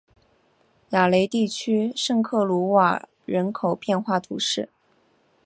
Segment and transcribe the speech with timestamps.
[0.89, 4.69] 雅雷地区圣克鲁瓦人口变化图示